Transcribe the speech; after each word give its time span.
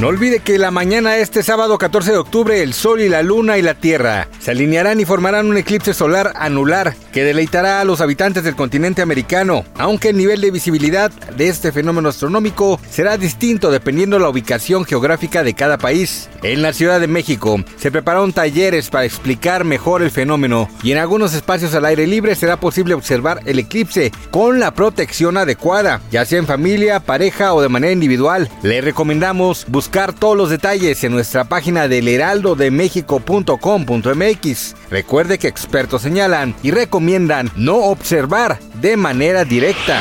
No 0.00 0.08
olvide 0.08 0.40
que 0.40 0.56
la 0.56 0.70
mañana 0.70 1.18
este 1.18 1.42
sábado 1.42 1.76
14 1.76 2.12
de 2.12 2.16
octubre 2.16 2.62
el 2.62 2.72
Sol 2.72 3.02
y 3.02 3.10
la 3.10 3.22
Luna 3.22 3.58
y 3.58 3.62
la 3.62 3.74
Tierra 3.74 4.28
se 4.38 4.52
alinearán 4.52 4.98
y 4.98 5.04
formarán 5.04 5.50
un 5.50 5.58
eclipse 5.58 5.92
solar 5.92 6.32
anular 6.36 6.94
que 7.12 7.22
deleitará 7.22 7.82
a 7.82 7.84
los 7.84 8.00
habitantes 8.00 8.42
del 8.42 8.56
continente 8.56 9.02
americano, 9.02 9.62
aunque 9.76 10.08
el 10.08 10.16
nivel 10.16 10.40
de 10.40 10.52
visibilidad 10.52 11.10
de 11.10 11.48
este 11.48 11.70
fenómeno 11.70 12.08
astronómico 12.08 12.80
será 12.90 13.18
distinto 13.18 13.70
dependiendo 13.70 14.16
de 14.16 14.22
la 14.22 14.30
ubicación 14.30 14.86
geográfica 14.86 15.42
de 15.42 15.52
cada 15.52 15.76
país. 15.76 16.30
En 16.42 16.62
la 16.62 16.72
Ciudad 16.72 16.98
de 16.98 17.06
México 17.06 17.62
se 17.76 17.90
prepararon 17.90 18.32
talleres 18.32 18.88
para 18.88 19.04
explicar 19.04 19.64
mejor 19.64 20.00
el 20.00 20.10
fenómeno 20.10 20.70
y 20.82 20.92
en 20.92 20.98
algunos 20.98 21.34
espacios 21.34 21.74
al 21.74 21.84
aire 21.84 22.06
libre 22.06 22.36
será 22.36 22.58
posible 22.58 22.94
observar 22.94 23.42
el 23.44 23.58
eclipse 23.58 24.12
con 24.30 24.60
la 24.60 24.72
protección 24.72 25.36
adecuada, 25.36 26.00
ya 26.10 26.24
sea 26.24 26.38
en 26.38 26.46
familia, 26.46 27.00
pareja 27.00 27.52
o 27.52 27.60
de 27.60 27.68
manera 27.68 27.92
individual. 27.92 28.48
Le 28.62 28.80
recomendamos 28.80 29.66
buscar 29.90 30.12
todos 30.12 30.36
los 30.36 30.50
detalles 30.50 31.02
en 31.02 31.10
nuestra 31.10 31.42
página 31.42 31.88
del 31.88 32.06
heraldodemexico.com.mx. 32.06 34.76
Recuerde 34.88 35.36
que 35.36 35.48
expertos 35.48 36.02
señalan 36.02 36.54
y 36.62 36.70
recomiendan 36.70 37.50
no 37.56 37.74
observar 37.74 38.60
de 38.80 38.96
manera 38.96 39.44
directa. 39.44 39.98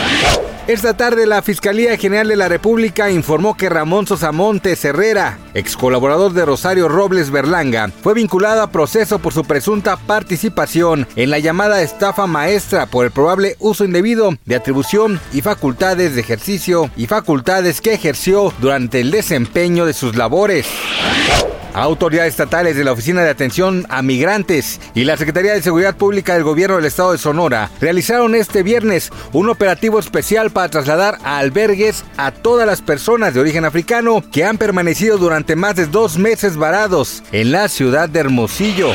Esta 0.70 0.96
tarde 0.96 1.26
la 1.26 1.42
Fiscalía 1.42 1.98
General 1.98 2.28
de 2.28 2.36
la 2.36 2.48
República 2.48 3.10
informó 3.10 3.58
que 3.58 3.70
Ramón 3.70 4.06
Sosamontes 4.06 4.86
Herrera, 4.86 5.40
ex 5.56 5.76
colaborador 5.76 6.34
de 6.34 6.46
Rosario 6.46 6.88
Robles 6.88 7.32
Berlanga, 7.32 7.90
fue 8.04 8.14
vinculado 8.14 8.62
a 8.62 8.70
proceso 8.70 9.18
por 9.18 9.34
su 9.34 9.44
presunta 9.46 9.98
participación 9.98 11.08
en 11.16 11.32
la 11.32 11.40
llamada 11.40 11.82
estafa 11.82 12.28
maestra 12.28 12.86
por 12.86 13.04
el 13.06 13.12
probable 13.12 13.56
uso 13.58 13.84
indebido 13.84 14.38
de 14.46 14.56
atribución 14.56 15.20
y 15.34 15.42
facultades 15.42 16.14
de 16.14 16.22
ejercicio 16.22 16.92
y 16.96 17.08
facultades 17.08 17.82
que 17.82 17.96
ejerció 17.96 18.54
durante 18.62 19.00
el 19.00 19.10
desempeño 19.10 19.88
de 19.88 19.94
sus 19.94 20.16
labores. 20.16 20.68
Autoridades 21.74 22.32
estatales 22.32 22.76
de 22.76 22.84
la 22.84 22.92
Oficina 22.92 23.22
de 23.22 23.30
Atención 23.30 23.86
a 23.90 24.02
Migrantes 24.02 24.80
y 24.96 25.04
la 25.04 25.18
Secretaría 25.18 25.54
de 25.54 25.62
Seguridad 25.62 25.96
Pública 25.96 26.34
del 26.34 26.44
Gobierno 26.44 26.78
del 26.78 26.86
Estado 26.86 27.12
de 27.12 27.20
Sonora 27.20 27.70
realizaron 27.80 28.34
este 28.34 28.64
viernes 28.64 29.12
un 29.34 29.50
operativo 29.50 30.00
especial 30.00 30.50
para 30.50 30.70
trasladar 30.70 31.20
a 31.24 31.38
albergues 31.38 32.04
a 32.18 32.32
todas 32.32 32.66
las 32.66 32.82
personas 32.82 33.34
de 33.34 33.40
origen 33.40 33.66
africano 33.66 34.24
que 34.32 34.46
han 34.46 34.58
permanecido 34.58 35.18
durante 35.18 35.56
más 35.56 35.76
de 35.76 35.86
dos 35.86 36.18
meses 36.18 36.58
varados 36.58 37.24
en 37.32 37.52
la 37.52 37.68
ciudad 37.68 38.10
de 38.10 38.20
Hermosillo. 38.20 38.94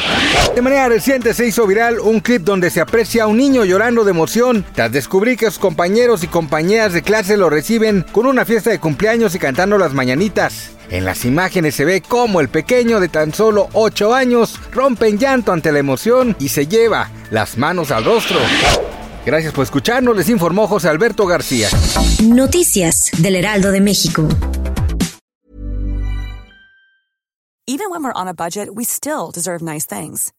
De 0.54 0.62
manera 0.62 0.88
reciente 0.88 1.32
se 1.32 1.46
hizo 1.46 1.66
viral 1.66 2.00
un 2.00 2.20
clip 2.20 2.42
donde 2.42 2.70
se 2.70 2.80
aprecia 2.80 3.24
a 3.24 3.26
un 3.28 3.36
niño 3.36 3.64
llorando 3.64 4.04
de 4.04 4.10
emoción 4.10 4.64
tras 4.74 4.90
descubrir 4.90 5.38
que 5.38 5.46
sus 5.46 5.58
compañeros 5.58 6.24
y 6.24 6.26
compañeras 6.26 6.92
de 6.92 7.02
clase 7.02 7.36
lo 7.36 7.50
reciben 7.50 8.04
con 8.12 8.26
una 8.26 8.44
fiesta 8.44 8.70
de 8.70 8.80
cumpleaños 8.80 9.34
y 9.34 9.38
cantando 9.38 9.78
las 9.78 9.94
mañanitas. 9.94 10.73
En 10.90 11.04
las 11.04 11.24
imágenes 11.24 11.74
se 11.74 11.84
ve 11.84 12.02
cómo 12.02 12.40
el 12.40 12.48
pequeño 12.48 13.00
de 13.00 13.08
tan 13.08 13.32
solo 13.32 13.68
8 13.72 14.14
años 14.14 14.60
rompe 14.70 15.08
en 15.08 15.18
llanto 15.18 15.52
ante 15.52 15.72
la 15.72 15.78
emoción 15.78 16.36
y 16.38 16.48
se 16.48 16.66
lleva 16.66 17.10
las 17.30 17.56
manos 17.56 17.90
al 17.90 18.04
rostro. 18.04 18.38
Gracias 19.24 19.54
por 19.54 19.64
escucharnos, 19.64 20.16
les 20.16 20.28
informó 20.28 20.68
José 20.68 20.88
Alberto 20.88 21.26
García. 21.26 21.68
Noticias 22.22 23.10
del 23.18 23.36
Heraldo 23.36 23.70
de 23.70 23.80
México. 23.80 24.28
Even 27.66 27.88
when 27.88 28.04
we're 28.04 28.12
on 28.12 28.28
a 28.28 28.34
budget, 28.34 28.68
we 28.74 28.84
still 28.84 29.30
deserve 29.32 29.62
nice 29.62 29.86
things. 29.86 30.32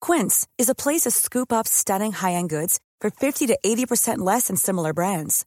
Quince 0.00 0.46
is 0.56 0.68
a 0.68 0.74
place 0.74 1.00
to 1.00 1.10
scoop 1.10 1.52
up 1.52 1.66
stunning 1.66 2.12
high-end 2.12 2.48
goods 2.48 2.78
for 3.00 3.10
50 3.10 3.48
to 3.48 3.58
80% 3.64 4.18
less 4.18 4.46
than 4.46 4.56
similar 4.56 4.92
brands. 4.92 5.44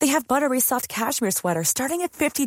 They 0.00 0.08
have 0.08 0.28
buttery 0.28 0.60
soft 0.60 0.88
cashmere 0.88 1.30
sweaters 1.30 1.68
starting 1.68 2.02
at 2.02 2.12
$50 2.12 2.46